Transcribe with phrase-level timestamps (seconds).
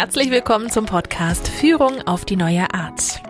[0.00, 3.20] Herzlich willkommen zum Podcast Führung auf die neue Art.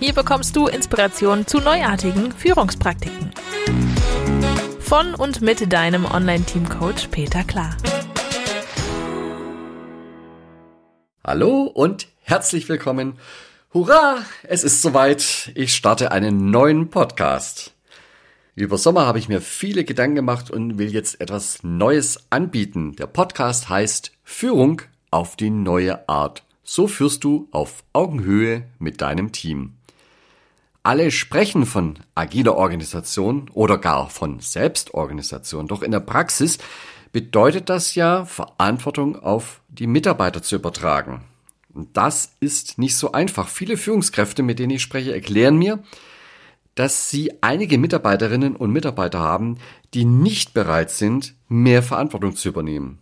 [0.00, 3.30] Hier bekommst du Inspiration zu neuartigen Führungspraktiken.
[4.80, 7.76] Von und mit deinem Online-Team-Coach Peter Klar.
[11.24, 13.20] Hallo und herzlich willkommen.
[13.72, 14.16] Hurra!
[14.42, 15.52] Es ist soweit.
[15.54, 17.75] Ich starte einen neuen Podcast.
[18.58, 22.96] Über Sommer habe ich mir viele Gedanken gemacht und will jetzt etwas Neues anbieten.
[22.96, 26.42] Der Podcast heißt Führung auf die neue Art.
[26.64, 29.74] So führst du auf Augenhöhe mit deinem Team.
[30.82, 35.66] Alle sprechen von agiler Organisation oder gar von Selbstorganisation.
[35.66, 36.56] Doch in der Praxis
[37.12, 41.20] bedeutet das ja, Verantwortung auf die Mitarbeiter zu übertragen.
[41.74, 43.48] Und das ist nicht so einfach.
[43.48, 45.82] Viele Führungskräfte, mit denen ich spreche, erklären mir,
[46.76, 49.58] dass sie einige Mitarbeiterinnen und Mitarbeiter haben,
[49.94, 52.98] die nicht bereit sind, mehr Verantwortung zu übernehmen.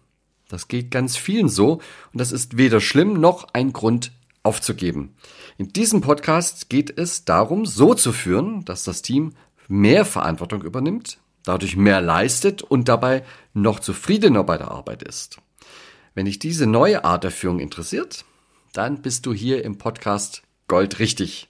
[0.48, 1.74] Das geht ganz vielen so
[2.12, 5.16] und das ist weder schlimm noch ein Grund aufzugeben.
[5.58, 9.32] In diesem Podcast geht es darum, so zu führen, dass das Team
[9.68, 15.38] mehr Verantwortung übernimmt, dadurch mehr leistet und dabei noch zufriedener bei der Arbeit ist.
[16.14, 18.24] Wenn dich diese neue Art der Führung interessiert,
[18.72, 21.48] dann bist du hier im Podcast Gold richtig.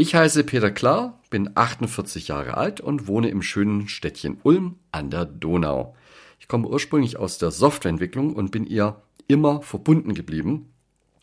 [0.00, 5.10] Ich heiße Peter Klar, bin 48 Jahre alt und wohne im schönen Städtchen Ulm an
[5.10, 5.96] der Donau.
[6.38, 10.72] Ich komme ursprünglich aus der Softwareentwicklung und bin ihr immer verbunden geblieben.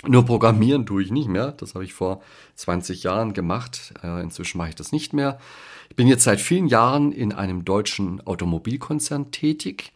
[0.05, 1.53] Nur programmieren tue ich nicht mehr.
[1.53, 2.21] Das habe ich vor
[2.55, 3.93] 20 Jahren gemacht.
[4.03, 5.39] Äh, inzwischen mache ich das nicht mehr.
[5.89, 9.93] Ich bin jetzt seit vielen Jahren in einem deutschen Automobilkonzern tätig.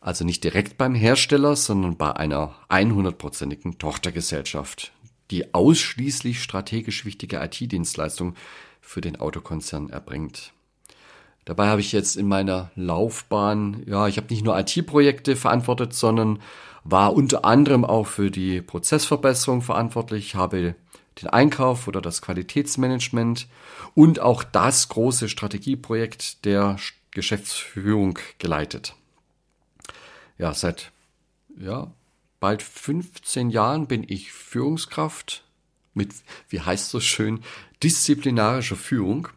[0.00, 4.94] Also nicht direkt beim Hersteller, sondern bei einer 100-prozentigen Tochtergesellschaft
[5.30, 8.34] die ausschließlich strategisch wichtige IT-Dienstleistung
[8.80, 10.52] für den Autokonzern erbringt.
[11.44, 16.40] Dabei habe ich jetzt in meiner Laufbahn, ja, ich habe nicht nur IT-Projekte verantwortet, sondern
[16.84, 20.74] war unter anderem auch für die Prozessverbesserung verantwortlich, habe
[21.20, 23.46] den Einkauf oder das Qualitätsmanagement
[23.94, 26.76] und auch das große Strategieprojekt der
[27.10, 28.94] Geschäftsführung geleitet.
[30.38, 30.90] Ja, seit
[31.56, 31.92] ja,
[32.44, 35.44] bald 15 Jahren bin ich Führungskraft
[35.94, 36.10] mit,
[36.50, 37.40] wie heißt so schön,
[37.82, 39.28] disziplinarischer Führung.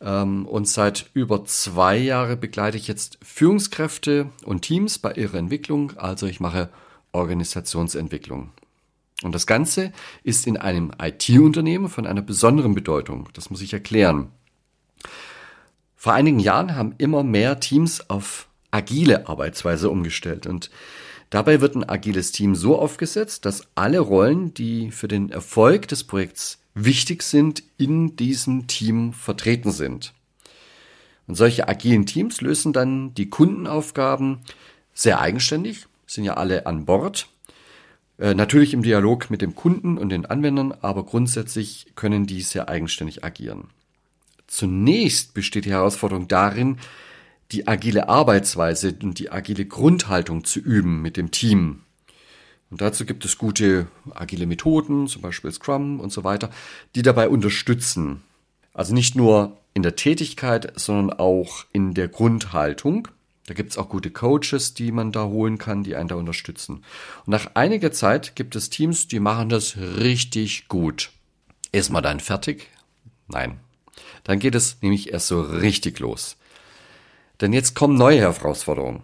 [0.00, 5.96] Ähm, und seit über zwei Jahren begleite ich jetzt Führungskräfte und Teams bei ihrer Entwicklung.
[5.96, 6.68] Also ich mache
[7.10, 8.52] Organisationsentwicklung.
[9.24, 13.28] Und das Ganze ist in einem IT-Unternehmen von einer besonderen Bedeutung.
[13.32, 14.30] Das muss ich erklären.
[15.96, 20.70] Vor einigen Jahren haben immer mehr Teams auf agile Arbeitsweise umgestellt und
[21.30, 26.04] Dabei wird ein agiles Team so aufgesetzt, dass alle Rollen, die für den Erfolg des
[26.04, 30.14] Projekts wichtig sind, in diesem Team vertreten sind.
[31.26, 34.38] Und solche agilen Teams lösen dann die Kundenaufgaben
[34.94, 37.28] sehr eigenständig, sind ja alle an Bord.
[38.18, 42.70] Äh, natürlich im Dialog mit dem Kunden und den Anwendern, aber grundsätzlich können die sehr
[42.70, 43.68] eigenständig agieren.
[44.46, 46.78] Zunächst besteht die Herausforderung darin,
[47.52, 51.82] die agile Arbeitsweise und die agile Grundhaltung zu üben mit dem Team.
[52.70, 56.50] Und dazu gibt es gute agile Methoden, zum Beispiel Scrum und so weiter,
[56.94, 58.22] die dabei unterstützen.
[58.74, 63.08] Also nicht nur in der Tätigkeit, sondern auch in der Grundhaltung.
[63.46, 66.84] Da gibt es auch gute Coaches, die man da holen kann, die einen da unterstützen.
[67.24, 71.10] Und nach einiger Zeit gibt es Teams, die machen das richtig gut.
[71.72, 72.68] Ist man dann fertig?
[73.28, 73.60] Nein.
[74.24, 76.37] Dann geht es nämlich erst so richtig los.
[77.40, 79.02] Denn jetzt kommen neue Herausforderungen.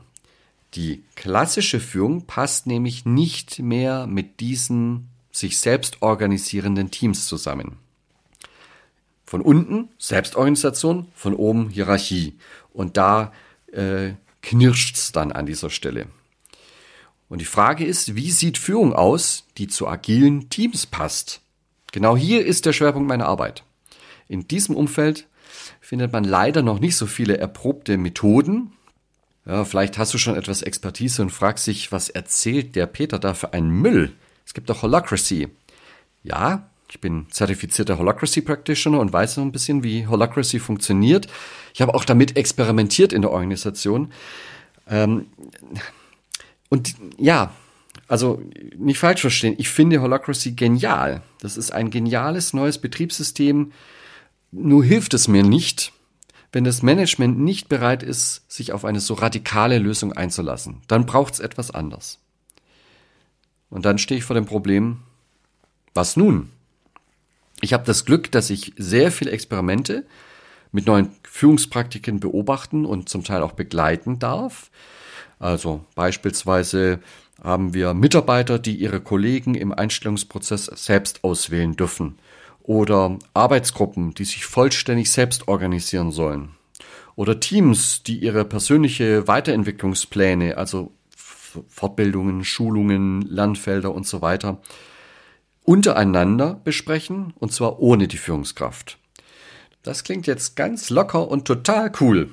[0.74, 7.76] Die klassische Führung passt nämlich nicht mehr mit diesen sich selbst organisierenden Teams zusammen.
[9.24, 12.38] Von unten Selbstorganisation, von oben Hierarchie.
[12.72, 13.32] Und da
[13.72, 14.12] äh,
[14.42, 16.06] knirscht's dann an dieser Stelle.
[17.28, 21.40] Und die Frage ist, wie sieht Führung aus, die zu agilen Teams passt?
[21.92, 23.64] Genau hier ist der Schwerpunkt meiner Arbeit.
[24.28, 25.26] In diesem Umfeld
[25.80, 28.72] findet man leider noch nicht so viele erprobte Methoden.
[29.46, 33.34] Ja, vielleicht hast du schon etwas Expertise und fragst dich, was erzählt der Peter da
[33.34, 34.12] für einen Müll?
[34.46, 35.48] Es gibt doch Holacracy.
[36.22, 41.26] Ja, ich bin zertifizierter Holacracy Practitioner und weiß noch ein bisschen, wie Holacracy funktioniert.
[41.74, 44.12] Ich habe auch damit experimentiert in der Organisation.
[44.88, 45.26] Ähm,
[46.68, 47.52] und ja,
[48.08, 48.42] also
[48.76, 51.22] nicht falsch verstehen, ich finde Holacracy genial.
[51.40, 53.72] Das ist ein geniales neues Betriebssystem,
[54.54, 55.92] nur hilft es mir nicht,
[56.52, 60.82] wenn das Management nicht bereit ist, sich auf eine so radikale Lösung einzulassen.
[60.86, 62.20] Dann braucht es etwas anders.
[63.70, 64.98] Und dann stehe ich vor dem Problem,
[65.94, 66.50] was nun?
[67.60, 70.06] Ich habe das Glück, dass ich sehr viele Experimente
[70.70, 74.70] mit neuen Führungspraktiken beobachten und zum Teil auch begleiten darf.
[75.40, 77.00] Also beispielsweise
[77.42, 82.18] haben wir Mitarbeiter, die ihre Kollegen im Einstellungsprozess selbst auswählen dürfen.
[82.64, 86.56] Oder Arbeitsgruppen, die sich vollständig selbst organisieren sollen.
[87.14, 90.90] Oder Teams, die ihre persönliche Weiterentwicklungspläne, also
[91.68, 94.60] Fortbildungen, Schulungen, Lernfelder und so weiter,
[95.62, 98.98] untereinander besprechen, und zwar ohne die Führungskraft.
[99.82, 102.30] Das klingt jetzt ganz locker und total cool.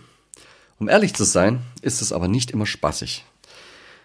[0.79, 3.25] Um ehrlich zu sein, ist es aber nicht immer spaßig.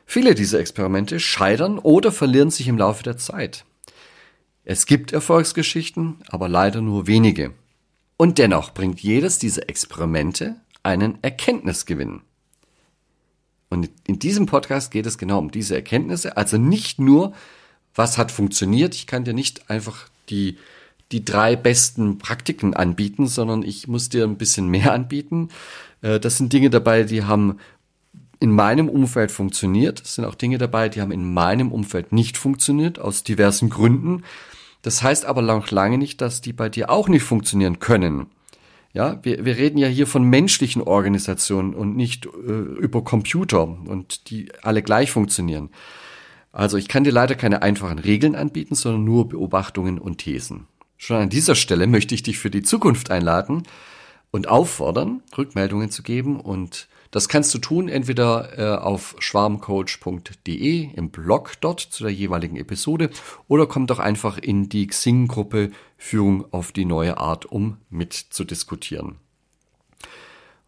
[0.04, 3.64] Viele dieser Experimente scheitern oder verlieren sich im Laufe der Zeit.
[4.68, 7.52] Es gibt Erfolgsgeschichten, aber leider nur wenige.
[8.16, 12.22] Und dennoch bringt jedes dieser Experimente einen Erkenntnisgewinn.
[13.68, 16.36] Und in diesem Podcast geht es genau um diese Erkenntnisse.
[16.36, 17.32] Also nicht nur,
[17.94, 18.96] was hat funktioniert.
[18.96, 20.58] Ich kann dir nicht einfach die,
[21.12, 25.50] die drei besten Praktiken anbieten, sondern ich muss dir ein bisschen mehr anbieten.
[26.02, 27.60] Äh, das sind Dinge dabei, die haben
[28.40, 30.02] in meinem Umfeld funktioniert.
[30.02, 34.24] Es sind auch Dinge dabei, die haben in meinem Umfeld nicht funktioniert, aus diversen Gründen.
[34.86, 38.26] Das heißt aber noch lange nicht, dass die bei dir auch nicht funktionieren können.
[38.92, 44.30] Ja, wir, wir reden ja hier von menschlichen Organisationen und nicht äh, über Computer und
[44.30, 45.70] die alle gleich funktionieren.
[46.52, 50.68] Also ich kann dir leider keine einfachen Regeln anbieten, sondern nur Beobachtungen und Thesen.
[50.98, 53.64] Schon an dieser Stelle möchte ich dich für die Zukunft einladen
[54.30, 61.08] und auffordern, Rückmeldungen zu geben und das kannst du tun entweder äh, auf schwarmcoach.de im
[61.08, 63.08] Blog dort zu der jeweiligen Episode
[63.48, 69.16] oder komm doch einfach in die Xing-Gruppe Führung auf die neue Art, um mitzudiskutieren.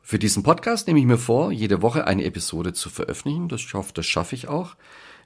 [0.00, 3.50] Für diesen Podcast nehme ich mir vor, jede Woche eine Episode zu veröffentlichen.
[3.50, 4.76] Das, ich hoffe, das schaffe ich auch.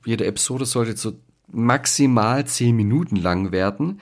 [0.04, 1.12] Jede Episode sollte so
[1.46, 4.00] maximal zehn Minuten lang werden.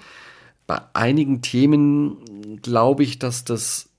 [0.67, 3.90] Bei einigen Themen glaube ich, dass das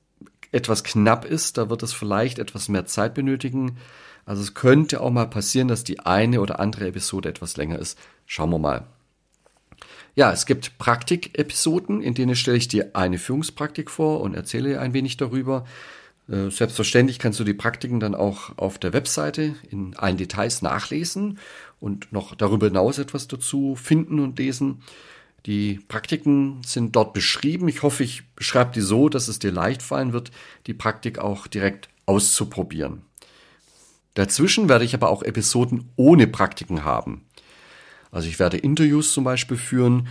[0.51, 3.77] etwas knapp ist, da wird es vielleicht etwas mehr Zeit benötigen.
[4.25, 7.97] Also es könnte auch mal passieren, dass die eine oder andere Episode etwas länger ist.
[8.25, 8.87] Schauen wir mal.
[10.13, 14.93] Ja, es gibt Praktik-Episoden, in denen stelle ich dir eine Führungspraktik vor und erzähle ein
[14.93, 15.65] wenig darüber.
[16.29, 21.39] Äh, selbstverständlich kannst du die Praktiken dann auch auf der Webseite in allen Details nachlesen
[21.79, 24.83] und noch darüber hinaus etwas dazu finden und lesen.
[25.45, 27.67] Die Praktiken sind dort beschrieben.
[27.67, 30.31] Ich hoffe, ich beschreibe die so, dass es dir leicht fallen wird,
[30.67, 33.01] die Praktik auch direkt auszuprobieren.
[34.13, 37.25] Dazwischen werde ich aber auch Episoden ohne Praktiken haben.
[38.11, 40.07] Also ich werde Interviews zum Beispiel führen.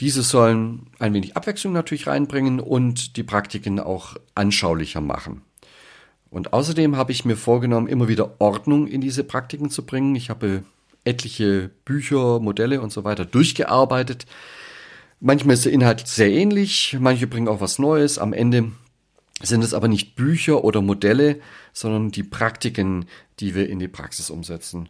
[0.00, 5.42] Diese sollen ein wenig Abwechslung natürlich reinbringen und die Praktiken auch anschaulicher machen.
[6.30, 10.16] Und außerdem habe ich mir vorgenommen, immer wieder Ordnung in diese Praktiken zu bringen.
[10.16, 10.64] Ich habe
[11.04, 14.26] etliche Bücher, Modelle und so weiter durchgearbeitet,
[15.20, 18.18] Manchmal ist der Inhalt sehr ähnlich, manche bringen auch was Neues.
[18.18, 18.72] Am Ende
[19.42, 21.40] sind es aber nicht Bücher oder Modelle,
[21.72, 23.06] sondern die Praktiken,
[23.40, 24.88] die wir in die Praxis umsetzen.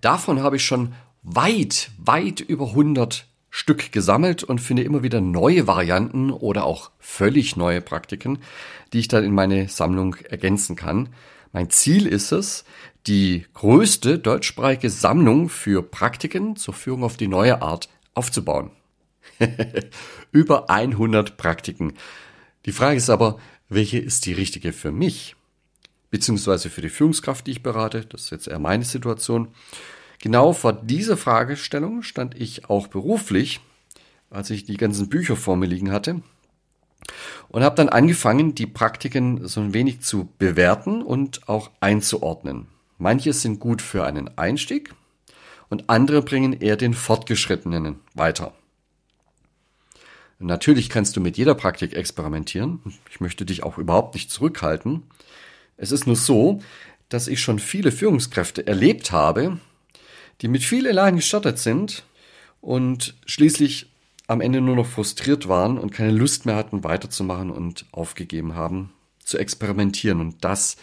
[0.00, 5.66] Davon habe ich schon weit, weit über 100 Stück gesammelt und finde immer wieder neue
[5.66, 8.38] Varianten oder auch völlig neue Praktiken,
[8.92, 11.08] die ich dann in meine Sammlung ergänzen kann.
[11.52, 12.64] Mein Ziel ist es,
[13.06, 18.72] die größte deutschsprachige Sammlung für Praktiken zur Führung auf die neue Art aufzubauen.
[20.32, 21.94] Über 100 Praktiken.
[22.64, 23.38] Die Frage ist aber,
[23.68, 25.36] welche ist die richtige für mich?
[26.10, 28.04] Beziehungsweise für die Führungskraft, die ich berate.
[28.06, 29.48] Das ist jetzt eher meine Situation.
[30.20, 33.60] Genau vor dieser Fragestellung stand ich auch beruflich,
[34.30, 36.22] als ich die ganzen Bücher vor mir liegen hatte.
[37.48, 42.66] Und habe dann angefangen, die Praktiken so ein wenig zu bewerten und auch einzuordnen.
[42.98, 44.94] Manche sind gut für einen Einstieg
[45.68, 48.52] und andere bringen eher den Fortgeschrittenen weiter.
[50.38, 52.80] Natürlich kannst du mit jeder Praktik experimentieren.
[53.10, 55.04] Ich möchte dich auch überhaupt nicht zurückhalten.
[55.76, 56.60] Es ist nur so,
[57.08, 59.58] dass ich schon viele Führungskräfte erlebt habe,
[60.42, 62.04] die mit viel Elan gestartet sind
[62.60, 63.90] und schließlich
[64.26, 68.92] am Ende nur noch frustriert waren und keine Lust mehr hatten, weiterzumachen und aufgegeben haben,
[69.22, 70.20] zu experimentieren.
[70.20, 70.76] Und das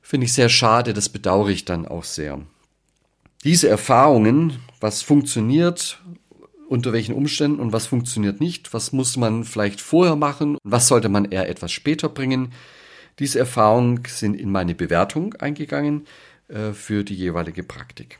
[0.00, 2.40] finde ich sehr schade, das bedauere ich dann auch sehr.
[3.44, 6.00] Diese Erfahrungen, was funktioniert
[6.72, 11.10] unter welchen Umständen und was funktioniert nicht, was muss man vielleicht vorher machen, was sollte
[11.10, 12.52] man eher etwas später bringen.
[13.18, 16.06] Diese Erfahrungen sind in meine Bewertung eingegangen
[16.48, 18.18] äh, für die jeweilige Praktik.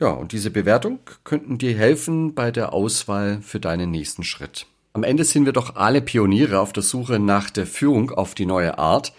[0.00, 4.66] Ja, und diese Bewertung könnten dir helfen bei der Auswahl für deinen nächsten Schritt.
[4.92, 8.46] Am Ende sind wir doch alle Pioniere auf der Suche nach der Führung auf die
[8.46, 9.12] neue Art,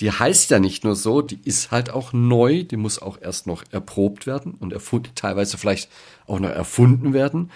[0.00, 3.46] die heißt ja nicht nur so, die ist halt auch neu, die muss auch erst
[3.46, 5.90] noch erprobt werden und erfunden, teilweise vielleicht
[6.26, 7.50] auch noch erfunden werden.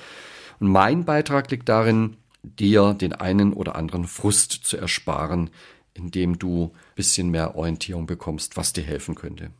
[0.61, 5.51] Und mein Beitrag liegt darin, dir den einen oder anderen Frust zu ersparen,
[5.95, 9.51] indem du bisschen mehr Orientierung bekommst, was dir helfen könnte.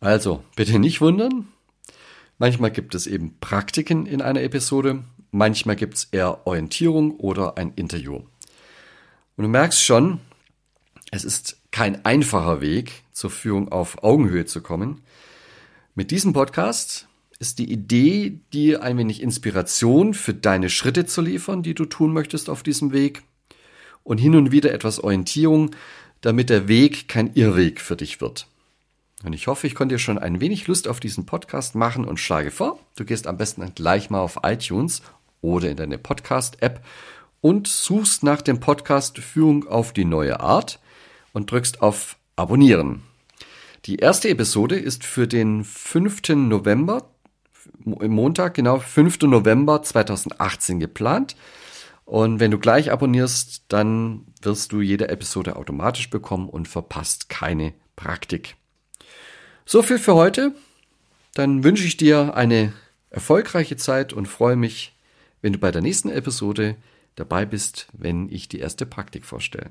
[0.00, 1.48] Also, bitte nicht wundern.
[2.36, 7.72] Manchmal gibt es eben Praktiken in einer Episode, manchmal gibt es eher Orientierung oder ein
[7.74, 8.16] Interview.
[8.16, 10.20] Und du merkst schon,
[11.10, 15.02] es ist kein einfacher Weg, zur Führung auf Augenhöhe zu kommen.
[15.94, 17.08] Mit diesem Podcast
[17.38, 22.12] ist die Idee, dir ein wenig Inspiration für deine Schritte zu liefern, die du tun
[22.12, 23.22] möchtest auf diesem Weg
[24.02, 25.70] und hin und wieder etwas Orientierung,
[26.20, 28.48] damit der Weg kein Irrweg für dich wird.
[29.24, 32.20] Und ich hoffe, ich konnte dir schon ein wenig Lust auf diesen Podcast machen und
[32.20, 35.02] schlage vor, du gehst am besten gleich mal auf iTunes
[35.40, 36.84] oder in deine Podcast-App
[37.40, 40.80] und suchst nach dem Podcast Führung auf die neue Art
[41.32, 43.02] und drückst auf Abonnieren.
[43.84, 46.28] Die erste Episode ist für den 5.
[46.30, 47.10] November,
[47.84, 49.22] Montag, genau, 5.
[49.22, 51.36] November 2018 geplant.
[52.04, 57.74] Und wenn du gleich abonnierst, dann wirst du jede Episode automatisch bekommen und verpasst keine
[57.96, 58.56] Praktik.
[59.66, 60.54] So viel für heute.
[61.34, 62.72] Dann wünsche ich dir eine
[63.10, 64.96] erfolgreiche Zeit und freue mich,
[65.42, 66.76] wenn du bei der nächsten Episode
[67.14, 69.70] dabei bist, wenn ich die erste Praktik vorstelle.